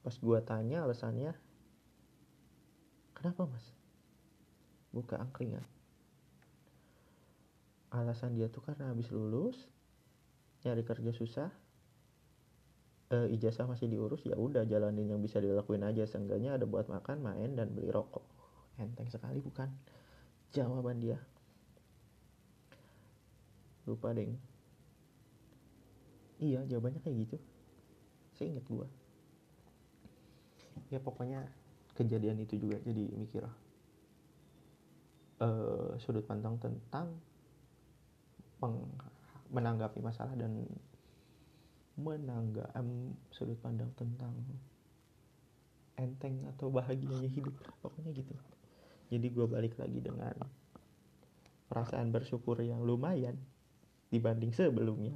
Pas 0.04 0.20
gua 0.20 0.44
tanya 0.44 0.84
alasannya 0.84 1.32
kenapa 3.16 3.48
mas? 3.48 3.64
Buka 4.92 5.16
angkringan. 5.24 5.64
Alasan 7.94 8.36
dia 8.36 8.52
tuh 8.52 8.66
karena 8.66 8.92
habis 8.92 9.08
lulus 9.14 9.56
nyari 10.66 10.82
kerja 10.82 11.14
susah 11.14 11.63
e, 13.14 13.38
ijazah 13.38 13.70
masih 13.70 13.86
diurus 13.86 14.26
ya 14.26 14.34
udah 14.34 14.66
jalanin 14.66 15.14
yang 15.14 15.22
bisa 15.22 15.38
dilakuin 15.38 15.86
aja. 15.86 16.10
Seenggaknya 16.10 16.58
ada 16.58 16.66
buat 16.66 16.90
makan 16.90 17.22
main 17.22 17.54
dan 17.54 17.70
beli 17.70 17.94
rokok. 17.94 18.26
Enteng 18.82 19.14
sekali 19.14 19.38
bukan? 19.38 19.70
Jawaban 20.50 20.98
dia. 20.98 21.22
Lupa 23.86 24.10
deng. 24.18 24.34
Iya 26.42 26.66
jawabannya 26.66 27.00
kayak 27.06 27.18
gitu. 27.30 27.38
Saya 28.34 28.58
inget 28.58 28.66
gua. 28.66 28.90
Ya 30.90 30.98
pokoknya 30.98 31.46
kejadian 31.94 32.42
itu 32.42 32.58
juga 32.58 32.82
jadi 32.82 33.14
mikir 33.14 33.46
uh, 35.38 35.94
sudut 36.02 36.26
pandang 36.26 36.58
tentang 36.58 37.14
menanggapi 39.52 40.00
masalah 40.00 40.34
dan 40.40 40.64
menanggap 41.94 42.74
um, 42.74 43.14
sudut 43.30 43.58
pandang 43.62 43.94
tentang 43.94 44.34
enteng 45.98 46.42
atau 46.56 46.74
bahagianya 46.74 47.30
hidup. 47.30 47.54
Pokoknya 47.82 48.12
gitu. 48.18 48.34
Jadi 49.14 49.28
gue 49.30 49.46
balik 49.46 49.78
lagi 49.78 50.02
dengan 50.02 50.34
perasaan 51.70 52.10
bersyukur 52.10 52.58
yang 52.66 52.82
lumayan 52.82 53.38
dibanding 54.10 54.50
sebelumnya. 54.54 55.14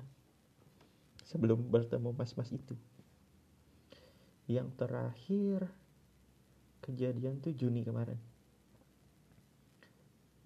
Sebelum 1.25 1.65
bertemu 1.67 2.13
mas-mas 2.13 2.53
itu. 2.53 2.77
Yang 4.47 4.69
terakhir 4.79 5.67
kejadian 6.85 7.41
tuh 7.43 7.51
Juni 7.51 7.83
kemarin. 7.83 8.15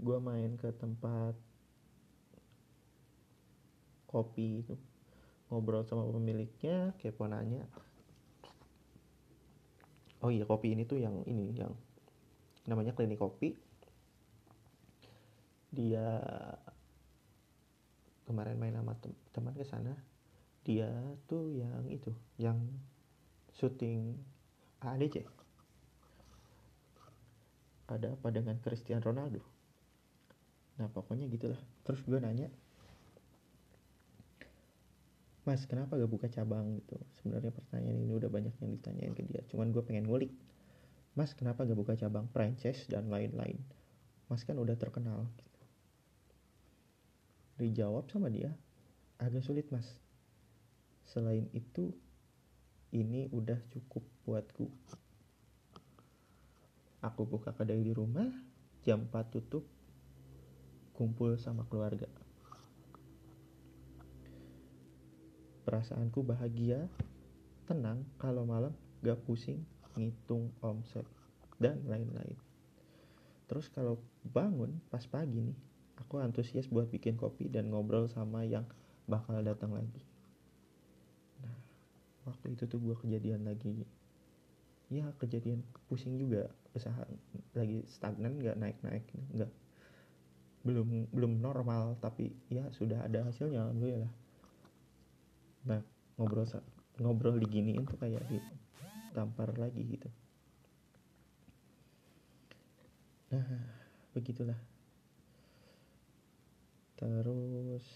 Gue 0.02 0.17
main 0.17 0.58
ke 0.58 0.74
tempat 0.74 1.38
kopi 4.10 4.65
itu 4.65 4.76
ngobrol 5.52 5.84
sama 5.84 6.08
pemiliknya 6.08 6.96
kepo 6.96 7.28
nanya. 7.28 7.68
Oh 10.24 10.32
iya 10.32 10.48
kopi 10.48 10.72
ini 10.72 10.88
tuh 10.88 11.04
yang 11.04 11.28
ini 11.28 11.52
yang 11.52 11.76
namanya 12.66 12.96
klinik 12.96 13.20
kopi. 13.20 13.60
Dia 15.76 16.24
kemarin 18.24 18.56
main 18.56 18.80
sama 18.80 18.96
tem 19.04 19.12
teman 19.36 19.52
ke 19.52 19.68
sana. 19.68 19.94
Dia 20.64 20.88
tuh 21.28 21.52
yang 21.52 21.84
itu 21.92 22.16
yang 22.40 22.58
syuting 23.52 24.16
ADC 24.80 25.28
ada 27.92 28.16
apa 28.16 28.32
dengan 28.32 28.56
Cristiano 28.64 29.04
Ronaldo? 29.04 29.44
Nah 30.80 30.88
pokoknya 30.88 31.28
gitulah. 31.28 31.60
Terus 31.84 32.00
gue 32.08 32.20
nanya 32.24 32.48
Mas 35.41 35.65
kenapa 35.65 35.97
gak 35.97 36.12
buka 36.12 36.30
cabang 36.30 36.77
gitu? 36.77 37.01
Sebenarnya 37.17 37.49
pertanyaan 37.49 37.97
ini 37.97 38.13
udah 38.13 38.30
banyak 38.30 38.54
yang 38.62 38.69
ditanyain 38.77 39.13
ke 39.17 39.25
dia. 39.25 39.41
Cuman 39.49 39.73
gue 39.73 39.82
pengen 39.82 40.06
ngulik. 40.06 40.30
Mas 41.17 41.34
kenapa 41.34 41.65
gak 41.65 41.77
buka 41.77 41.97
cabang 41.97 42.30
franchise 42.30 42.86
dan 42.86 43.10
lain-lain? 43.10 43.58
Mas 44.30 44.45
kan 44.45 44.56
udah 44.62 44.77
terkenal 44.77 45.25
gitu. 45.41 45.62
Dijawab 47.58 48.06
sama 48.13 48.30
dia 48.30 48.54
agak 49.17 49.41
sulit 49.41 49.65
mas. 49.73 49.86
Selain 51.10 51.49
itu 51.58 51.89
ini 52.93 53.27
udah 53.34 53.58
cukup 53.73 54.06
buatku. 54.23 54.69
Aku 57.01 57.25
buka 57.25 57.49
kedai 57.49 57.82
di 57.82 57.91
rumah 57.97 58.30
jam 58.86 59.10
4 59.10 59.34
tutup 59.34 59.65
kumpul 60.93 61.34
sama 61.41 61.65
keluarga 61.65 62.06
perasaanku 65.63 66.26
bahagia 66.26 66.89
tenang 67.69 68.04
kalau 68.17 68.43
malam 68.43 68.74
gak 69.06 69.21
pusing 69.26 69.62
ngitung 69.95 70.50
omset 70.63 71.06
dan 71.60 71.82
lain-lain. 71.86 72.38
Terus 73.45 73.67
kalau 73.67 74.00
bangun 74.24 74.80
pas 74.88 75.04
pagi 75.06 75.43
nih 75.43 75.58
aku 76.00 76.17
antusias 76.24 76.71
buat 76.71 76.88
bikin 76.88 77.19
kopi 77.19 77.52
dan 77.52 77.69
ngobrol 77.69 78.08
sama 78.08 78.47
yang 78.47 78.63
bakal 79.06 79.38
datang 79.43 79.76
lagi. 79.76 80.02
Nah 81.43 81.56
waktu 82.26 82.56
itu 82.56 82.65
tuh 82.65 82.80
gue 82.80 82.95
kejadian 83.04 83.43
lagi. 83.43 83.84
Ya 84.91 85.08
kejadian 85.19 85.63
pusing 85.88 86.19
juga 86.19 86.52
usaha 86.71 87.04
lagi 87.56 87.84
stagnan 87.91 88.39
nggak 88.39 88.56
naik 88.60 88.78
naik 88.84 89.04
nggak 89.36 89.52
belum 90.63 91.12
belum 91.12 91.41
normal 91.41 91.97
tapi 92.00 92.32
ya 92.47 92.69
sudah 92.71 93.04
ada 93.04 93.28
hasilnya 93.28 93.65
alhamdulillah 93.65 94.12
nah 95.67 95.82
ngobrol 96.17 96.45
ngobrol 97.02 97.38
diginiin 97.41 97.86
tuh 97.89 97.97
kayak 98.02 98.24
ditampar 98.30 99.54
lagi 99.58 99.82
gitu. 99.86 100.10
Nah 103.32 103.47
begitulah. 104.13 104.60
Terus 107.00 107.88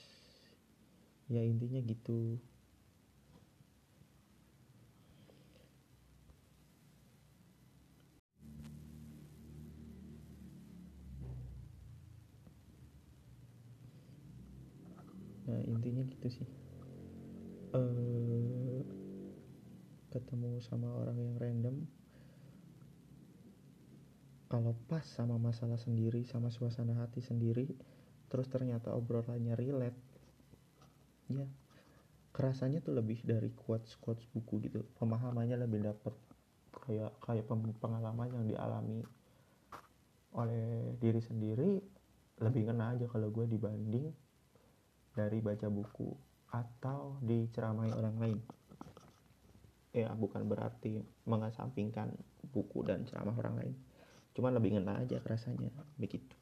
ya 1.29 1.41
intinya 1.41 1.81
gitu. 1.83 2.39
Nah 15.45 15.61
intinya 15.69 16.01
gitu 16.09 16.27
sih 16.41 16.49
eh 17.75 18.81
ketemu 20.15 20.63
sama 20.63 20.87
orang 20.95 21.19
yang 21.19 21.35
random. 21.35 21.75
Kalau 24.47 24.71
pas 24.87 25.03
sama 25.03 25.35
masalah 25.35 25.75
sendiri 25.75 26.23
sama 26.23 26.47
suasana 26.47 26.95
hati 27.03 27.19
sendiri 27.19 27.67
terus 28.31 28.47
ternyata 28.47 28.95
obrolannya 28.95 29.53
relate 29.53 29.99
ya 31.29 31.45
kerasanya 32.31 32.79
tuh 32.83 32.95
lebih 32.95 33.21
dari 33.27 33.51
quotes 33.51 33.99
quotes 33.99 34.23
buku 34.31 34.63
gitu. 34.63 34.87
Pemahamannya 34.95 35.59
lebih 35.59 35.83
dapet 35.83 36.15
kayak 36.87 37.11
kayak 37.19 37.43
pengalaman 37.83 38.31
yang 38.31 38.45
dialami 38.47 39.03
oleh 40.35 40.95
diri 40.99 41.19
sendiri 41.23 41.79
lebih 42.43 42.67
kena 42.67 42.91
aja 42.95 43.07
kalau 43.07 43.31
gue 43.31 43.47
dibanding 43.47 44.11
dari 45.15 45.39
baca 45.39 45.71
buku 45.71 46.34
atau 46.55 47.19
diceramai 47.19 47.91
orang 47.91 48.15
lain? 48.15 48.39
Ya 49.91 50.11
bukan 50.15 50.47
berarti 50.47 51.03
mengesampingkan 51.27 52.15
buku 52.51 52.83
dan 52.87 53.03
ceramah 53.03 53.35
orang 53.35 53.55
lain. 53.59 53.75
Cuman 54.35 54.55
lebih 54.55 54.75
ngena 54.75 55.03
aja 55.03 55.19
kerasanya 55.19 55.71
begitu. 55.99 56.35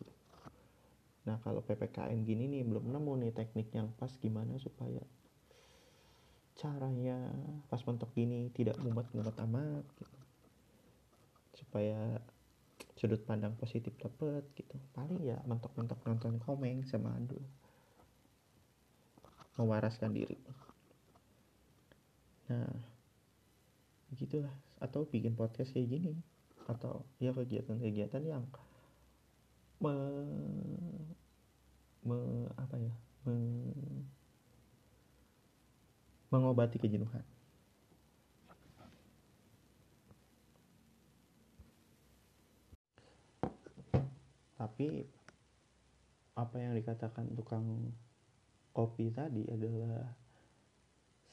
Nah 1.26 1.38
kalau 1.42 1.62
ppkm 1.62 2.26
gini 2.26 2.50
nih 2.50 2.62
belum 2.66 2.90
nemu 2.90 3.14
nih 3.26 3.32
teknik 3.34 3.70
yang 3.74 3.90
pas 3.94 4.10
gimana 4.18 4.58
supaya 4.58 5.02
caranya 6.54 7.18
pas 7.70 7.82
mentok 7.82 8.14
gini 8.14 8.50
tidak 8.54 8.78
mumet-mumet 8.82 9.38
amat 9.50 9.86
gitu. 9.98 10.18
Supaya 11.54 12.22
sudut 12.98 13.22
pandang 13.26 13.54
positif 13.58 13.94
dapet 14.02 14.46
gitu. 14.58 14.78
Paling 14.98 15.22
ya 15.22 15.38
mentok-mentok 15.46 16.02
nonton 16.06 16.42
komeng 16.42 16.86
sama 16.86 17.14
adu 17.14 17.38
mewaraskan 19.58 20.12
diri. 20.14 20.38
Nah 22.50 22.74
begitulah. 24.14 24.54
Atau 24.84 25.08
bikin 25.10 25.34
podcast 25.34 25.74
kayak 25.74 25.90
gini. 25.90 26.14
Atau 26.70 27.04
ya 27.20 27.36
kegiatan-kegiatan 27.36 28.24
yang 28.24 28.44
me, 29.84 29.96
me 32.08 32.48
apa 32.56 32.76
ya 32.80 32.94
me, 33.28 33.36
mengobati 36.32 36.80
kejenuhan. 36.80 37.26
Tapi 44.56 45.06
apa 46.34 46.56
yang 46.58 46.74
dikatakan 46.74 47.36
tukang 47.36 47.92
kopi 48.74 49.14
tadi 49.14 49.46
adalah 49.48 50.10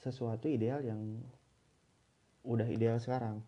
sesuatu 0.01 0.49
ideal 0.49 0.85
yang 0.85 1.01
udah 2.45 2.69
ideal 2.69 2.97
sekarang. 3.01 3.41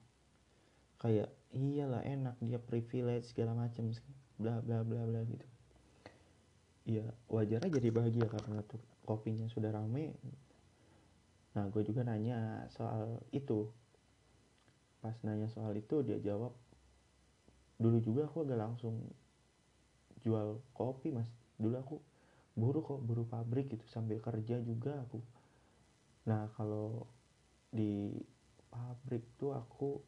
Kayak 1.00 1.32
iyalah 1.52 2.04
enak 2.04 2.36
dia 2.40 2.60
privilege 2.60 3.32
segala 3.32 3.52
macam 3.52 3.92
bla 4.40 4.60
bla 4.64 4.80
bla 4.84 5.04
bla 5.04 5.20
gitu. 5.28 5.46
Ya 6.88 7.06
wajar 7.28 7.62
aja 7.62 7.78
dia 7.78 7.92
bahagia 7.94 8.26
karena 8.26 8.64
tuh 8.64 8.80
kopinya 9.04 9.46
sudah 9.48 9.70
rame. 9.72 10.16
Nah 11.52 11.68
gue 11.68 11.82
juga 11.84 12.04
nanya 12.04 12.68
soal 12.72 13.20
itu. 13.32 13.68
Pas 15.04 15.16
nanya 15.20 15.52
soal 15.52 15.76
itu 15.76 16.00
dia 16.00 16.16
jawab 16.20 16.56
dulu 17.82 17.98
juga 17.98 18.30
aku 18.30 18.46
agak 18.46 18.60
langsung 18.62 18.94
jual 20.22 20.62
kopi 20.72 21.10
mas. 21.10 21.28
Dulu 21.58 21.76
aku 21.76 21.96
buruh 22.52 22.84
kok 22.84 23.00
buruh 23.00 23.24
pabrik 23.24 23.72
gitu 23.72 23.84
sambil 23.88 24.20
kerja 24.20 24.60
juga 24.60 25.00
aku. 25.00 25.20
Nah 26.28 26.52
kalau 26.52 27.08
di 27.72 28.12
pabrik 28.68 29.24
tuh 29.40 29.56
aku 29.56 30.00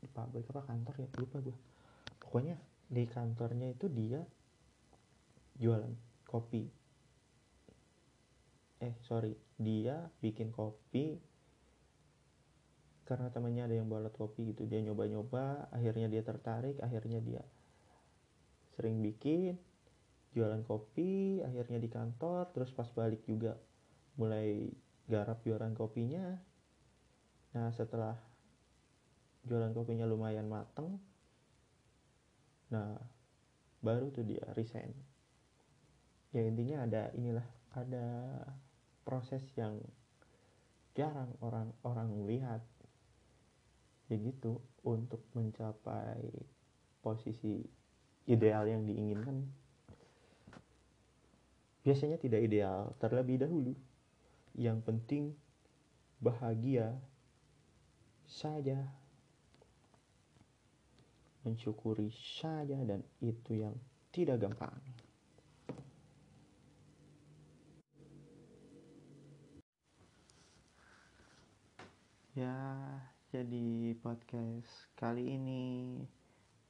di 0.00 0.08
pabrik 0.10 0.46
apa 0.54 0.62
kantor 0.70 0.94
ya? 1.02 1.08
Lupa 1.18 1.38
gue 1.42 1.56
pokoknya 2.22 2.54
di 2.86 3.04
kantornya 3.10 3.74
itu 3.74 3.90
dia 3.90 4.22
jualan 5.58 5.90
kopi. 6.30 6.62
Eh 8.80 8.94
sorry 9.04 9.34
dia 9.58 10.08
bikin 10.22 10.54
kopi 10.54 11.18
karena 13.10 13.26
temannya 13.34 13.66
ada 13.66 13.74
yang 13.74 13.90
buat 13.90 14.06
kopi 14.14 14.54
gitu. 14.54 14.70
Dia 14.70 14.86
nyoba-nyoba 14.86 15.74
akhirnya 15.74 16.06
dia 16.06 16.22
tertarik 16.22 16.78
akhirnya 16.78 17.18
dia 17.18 17.42
sering 18.78 19.02
bikin 19.02 19.58
jualan 20.30 20.62
kopi 20.62 21.42
akhirnya 21.42 21.82
di 21.82 21.90
kantor 21.90 22.54
terus 22.54 22.70
pas 22.70 22.86
balik 22.94 23.26
juga 23.26 23.58
mulai 24.14 24.70
garap 25.10 25.42
jualan 25.42 25.74
kopinya. 25.74 26.38
Nah 27.58 27.68
setelah 27.74 28.14
jualan 29.42 29.74
kopinya 29.74 30.06
lumayan 30.06 30.46
mateng 30.46 31.00
nah 32.70 32.94
baru 33.82 34.14
tuh 34.14 34.22
dia 34.22 34.46
resign. 34.54 34.94
Ya 36.30 36.46
intinya 36.46 36.86
ada 36.86 37.10
inilah 37.18 37.46
ada 37.74 38.06
proses 39.02 39.42
yang 39.58 39.82
jarang 40.94 41.34
orang-orang 41.42 42.30
lihat. 42.30 42.62
Ya 44.06 44.18
gitu 44.18 44.62
untuk 44.86 45.26
mencapai 45.34 46.22
posisi 47.02 47.62
ideal 48.30 48.66
yang 48.70 48.86
diinginkan 48.86 49.59
biasanya 51.90 52.22
tidak 52.22 52.46
ideal 52.46 52.94
terlebih 53.02 53.42
dahulu. 53.42 53.74
Yang 54.54 54.78
penting 54.86 55.24
bahagia 56.22 56.94
saja. 58.30 58.78
Mensyukuri 61.42 62.14
saja 62.14 62.78
dan 62.86 63.02
itu 63.18 63.58
yang 63.58 63.74
tidak 64.14 64.38
gampang. 64.38 64.78
Ya 72.38 72.54
jadi 73.34 73.98
podcast 73.98 74.70
kali 74.94 75.34
ini 75.34 75.62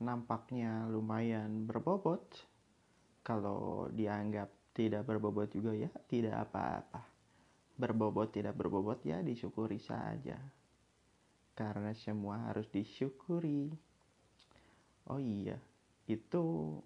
nampaknya 0.00 0.88
lumayan 0.88 1.68
berbobot. 1.68 2.24
Kalau 3.20 3.92
dianggap 3.92 4.59
tidak 4.74 5.06
berbobot 5.06 5.50
juga 5.50 5.74
ya 5.74 5.90
tidak 6.06 6.48
apa-apa. 6.48 7.02
Berbobot 7.80 8.30
tidak 8.30 8.54
berbobot 8.54 9.02
ya 9.02 9.20
disyukuri 9.24 9.80
saja. 9.80 10.36
Karena 11.56 11.92
semua 11.92 12.50
harus 12.50 12.68
disyukuri. 12.70 13.72
Oh 15.10 15.18
iya 15.18 15.58
itu 16.10 16.76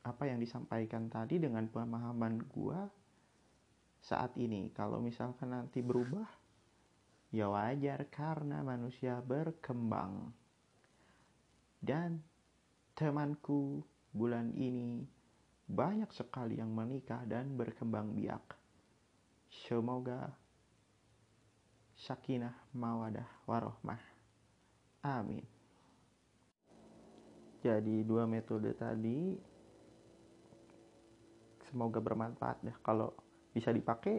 apa 0.00 0.26
yang 0.26 0.40
disampaikan 0.40 1.06
tadi 1.06 1.38
dengan 1.38 1.68
pemahaman 1.68 2.42
gua 2.50 2.88
saat 4.00 4.32
ini. 4.40 4.72
Kalau 4.72 4.98
misalkan 4.98 5.52
nanti 5.52 5.84
berubah 5.84 6.26
ya 7.30 7.46
wajar 7.46 8.08
karena 8.08 8.64
manusia 8.64 9.20
berkembang. 9.20 10.32
Dan 11.80 12.20
temanku 12.92 13.80
bulan 14.12 14.52
ini 14.52 15.06
banyak 15.70 16.10
sekali 16.10 16.58
yang 16.58 16.74
menikah 16.74 17.22
dan 17.30 17.54
berkembang 17.54 18.10
biak. 18.18 18.42
Semoga 19.46 20.34
sakinah 21.94 22.74
mawadah 22.74 23.46
warohmah. 23.46 24.02
Amin. 25.06 25.46
Jadi 27.62 28.02
dua 28.02 28.26
metode 28.26 28.74
tadi 28.74 29.38
semoga 31.70 32.02
bermanfaat 32.02 32.66
ya. 32.66 32.74
Kalau 32.82 33.14
bisa 33.54 33.70
dipakai 33.70 34.18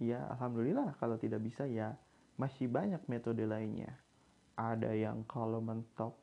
ya 0.00 0.24
alhamdulillah. 0.32 0.96
Kalau 0.96 1.20
tidak 1.20 1.44
bisa 1.44 1.68
ya 1.68 1.92
masih 2.40 2.72
banyak 2.72 3.04
metode 3.12 3.44
lainnya. 3.44 3.92
Ada 4.56 4.94
yang 4.94 5.26
kalau 5.28 5.60
mentok 5.60 6.16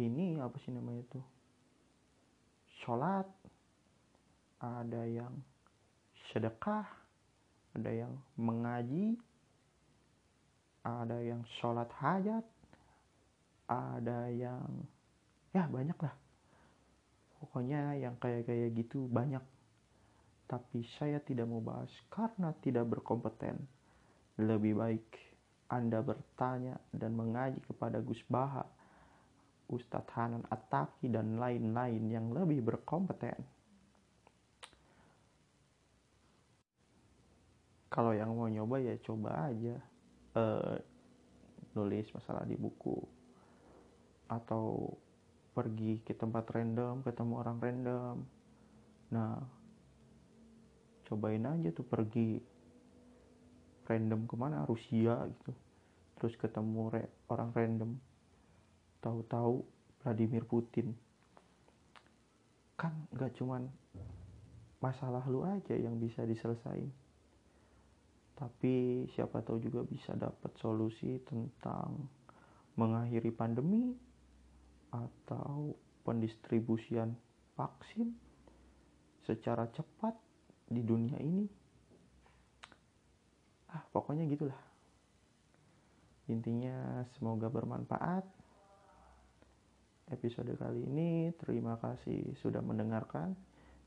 ini 0.00 0.38
apa 0.38 0.56
sih 0.62 0.72
namanya 0.72 1.02
itu 1.02 1.33
sholat 2.84 3.26
ada 4.60 5.02
yang 5.08 5.32
sedekah 6.30 6.86
ada 7.74 7.90
yang 7.90 8.12
mengaji 8.38 9.18
ada 10.84 11.18
yang 11.24 11.40
sholat 11.58 11.88
hajat 11.96 12.44
ada 13.68 14.28
yang 14.28 14.84
ya 15.56 15.64
banyak 15.70 15.96
lah. 16.02 16.14
Pokoknya 17.40 17.96
yang 17.96 18.16
kayak 18.20 18.48
kayak 18.48 18.74
gitu 18.76 19.08
banyak. 19.08 19.40
Tapi 20.44 20.84
saya 21.00 21.20
tidak 21.24 21.48
mau 21.48 21.64
bahas 21.64 21.88
karena 22.12 22.52
tidak 22.60 22.88
berkompeten. 22.88 23.56
Lebih 24.36 24.76
baik 24.76 25.06
anda 25.72 26.04
bertanya 26.04 26.76
dan 26.92 27.16
mengaji 27.16 27.62
kepada 27.64 28.04
Gus 28.04 28.20
Baha, 28.28 28.66
Ustadz 29.70 30.12
Hanan 30.12 30.44
Ataki 30.48 31.08
dan 31.08 31.40
lain-lain 31.40 32.04
yang 32.10 32.32
lebih 32.32 32.60
berkompeten. 32.60 33.40
Kalau 37.88 38.10
yang 38.10 38.34
mau 38.34 38.50
nyoba 38.50 38.82
ya 38.82 38.98
coba 39.00 39.48
aja 39.48 39.78
uh, 40.34 40.74
nulis 41.78 42.10
masalah 42.10 42.42
di 42.42 42.58
buku 42.58 42.98
atau 44.26 44.90
pergi 45.54 46.02
ke 46.02 46.18
tempat 46.18 46.50
random 46.50 47.06
ketemu 47.06 47.34
orang 47.38 47.58
random. 47.62 48.16
Nah 49.14 49.38
cobain 51.06 51.46
aja 51.46 51.70
tuh 51.70 51.86
pergi 51.86 52.42
random 53.86 54.26
ke 54.26 54.34
mana 54.34 54.64
Rusia 54.64 55.20
gitu 55.28 55.52
terus 56.18 56.34
ketemu 56.40 56.88
re 56.88 57.04
orang 57.28 57.52
random 57.52 57.90
tahu-tahu 59.04 59.60
Vladimir 60.00 60.48
Putin. 60.48 60.96
Kan 62.80 63.04
nggak 63.12 63.36
cuman 63.36 63.68
masalah 64.80 65.20
lu 65.28 65.44
aja 65.44 65.76
yang 65.76 66.00
bisa 66.00 66.24
diselesain. 66.24 66.88
Tapi 68.34 69.06
siapa 69.12 69.44
tahu 69.44 69.60
juga 69.60 69.84
bisa 69.84 70.16
dapat 70.16 70.56
solusi 70.56 71.20
tentang 71.22 72.08
mengakhiri 72.74 73.30
pandemi 73.30 73.94
atau 74.90 75.76
pendistribusian 76.02 77.14
vaksin 77.54 78.10
secara 79.22 79.70
cepat 79.70 80.18
di 80.66 80.82
dunia 80.82 81.16
ini. 81.22 81.46
Ah 83.70 83.86
pokoknya 83.94 84.26
gitulah. 84.26 84.58
Intinya 86.26 87.06
semoga 87.14 87.46
bermanfaat 87.46 88.26
episode 90.12 90.52
kali 90.58 90.84
ini. 90.84 91.32
Terima 91.40 91.80
kasih 91.80 92.36
sudah 92.40 92.60
mendengarkan. 92.60 93.32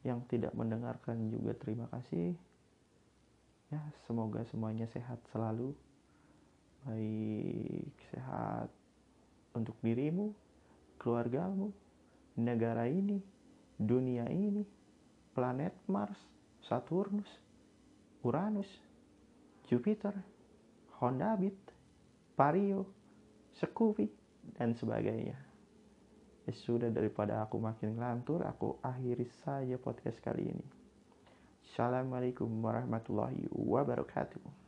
Yang 0.05 0.37
tidak 0.37 0.53
mendengarkan 0.55 1.29
juga 1.29 1.53
terima 1.57 1.89
kasih. 1.91 2.33
Ya 3.67 3.81
semoga 4.07 4.47
semuanya 4.47 4.87
sehat 4.89 5.19
selalu. 5.29 5.75
Baik 6.87 7.93
sehat 8.15 8.71
untuk 9.51 9.75
dirimu 9.83 10.31
keluargamu 11.01 11.73
negara 12.37 12.85
ini 12.87 13.19
dunia 13.75 14.29
ini 14.29 14.61
planet 15.33 15.73
Mars 15.89 16.17
Saturnus 16.65 17.27
Uranus 18.21 18.69
Jupiter 19.67 20.13
Honda 21.01 21.33
Beat 21.35 21.57
Vario 22.37 22.85
Scoopy 23.57 24.07
dan 24.57 24.77
sebagainya 24.77 25.46
ya 26.47 26.55
sudah 26.55 26.87
daripada 26.87 27.43
aku 27.43 27.59
makin 27.59 27.99
ngelantur 27.99 28.47
aku 28.47 28.79
akhiri 28.79 29.27
saja 29.43 29.75
podcast 29.75 30.23
kali 30.23 30.55
ini. 30.55 30.67
Assalamualaikum 31.67 32.47
warahmatullahi 32.63 33.51
wabarakatuh 33.51 34.66